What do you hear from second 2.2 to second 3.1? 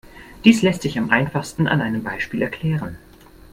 erklären.